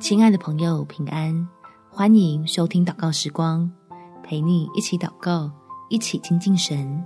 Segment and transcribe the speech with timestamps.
[0.00, 1.46] 亲爱的朋友，平安！
[1.90, 3.70] 欢迎收听祷告时光，
[4.22, 5.52] 陪你一起祷告，
[5.90, 7.04] 一起亲近神。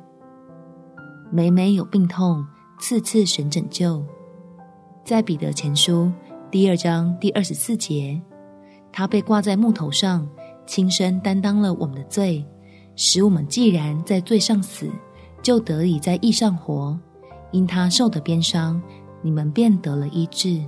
[1.28, 2.46] 每每有病痛，
[2.78, 4.00] 次次神拯救。
[5.04, 6.10] 在彼得前书
[6.52, 8.22] 第二章第二十四节，
[8.92, 10.26] 他被挂在木头上，
[10.64, 12.46] 亲身担当了我们的罪，
[12.94, 14.88] 使我们既然在罪上死，
[15.42, 16.96] 就得以在义上活。
[17.50, 18.80] 因他受的鞭伤，
[19.20, 20.64] 你们便得了医治。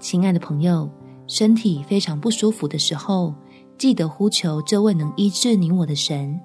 [0.00, 0.90] 亲爱的朋友，
[1.26, 3.34] 身体非常不舒服的时候，
[3.76, 6.40] 记得呼求这位能医治你我的神，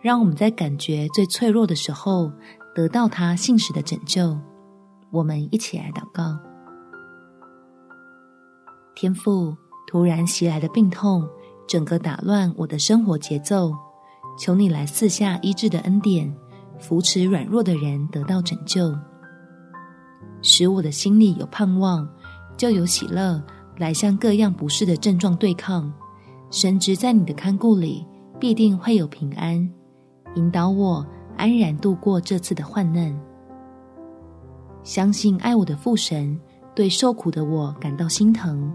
[0.00, 2.30] 让我们在感觉最脆弱的时候，
[2.76, 4.38] 得到他信实的拯救。
[5.10, 6.38] 我们一起来祷告：
[8.94, 9.56] 天父，
[9.88, 11.28] 突然袭来的病痛，
[11.66, 13.72] 整个打乱我的生活节奏，
[14.38, 16.32] 求你来四下医治的恩典，
[16.78, 18.96] 扶持软弱的人得到拯救，
[20.40, 22.08] 使我的心里有盼望。
[22.56, 23.42] 就有喜乐
[23.78, 25.92] 来向各样不适的症状对抗，
[26.50, 28.06] 神职在你的看顾里
[28.38, 29.68] 必定会有平安，
[30.34, 33.18] 引导我安然度过这次的患难。
[34.84, 36.38] 相信爱我的父神
[36.74, 38.72] 对受苦的我感到心疼，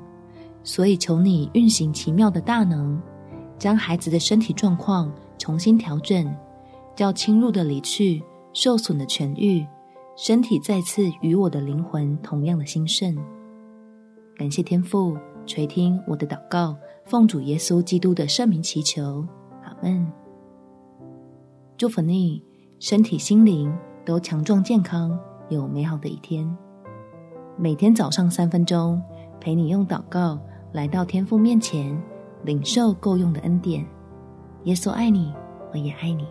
[0.64, 3.00] 所以求你运行奇妙的大能，
[3.60, 6.34] 将孩子的身体状况重新调整，
[6.96, 9.66] 叫侵入的离去，受损的痊愈，
[10.16, 13.16] 身体再次与我的灵魂同样的兴盛。
[14.38, 19.26] 感谢天父垂听我的祷告，奉主耶稣基督的圣名祈求，
[19.64, 20.06] 阿门。
[21.76, 22.44] 祝福你，
[22.80, 25.18] 身体心灵都强壮健康，
[25.50, 26.48] 有美好的一天。
[27.58, 29.02] 每天早上三分钟，
[29.40, 30.40] 陪你用祷告
[30.72, 32.00] 来到天父面前，
[32.44, 33.84] 领受够用的恩典。
[34.66, 35.34] 耶稣爱你，
[35.74, 36.28] 我也爱你。